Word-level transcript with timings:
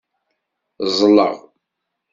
Ẓẓleɣ. 0.89 1.33